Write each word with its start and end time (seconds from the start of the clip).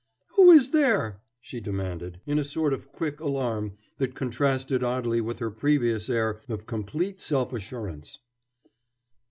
"Who 0.29 0.49
is 0.49 0.71
there?" 0.71 1.21
she 1.39 1.59
demanded, 1.59 2.21
in 2.25 2.39
a 2.39 2.43
sort 2.43 2.73
of 2.73 2.91
quick 2.91 3.19
alarm 3.19 3.77
that 3.99 4.15
contrasted 4.15 4.83
oddly 4.83 5.21
with 5.21 5.37
her 5.37 5.51
previous 5.51 6.09
air 6.09 6.41
of 6.49 6.65
complete 6.65 7.21
self 7.21 7.53
assurance. 7.53 8.17